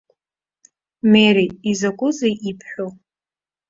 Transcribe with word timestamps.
Мери, 1.11 1.45
изакәызеи 1.71 2.35
ибҳәо! 2.49 2.87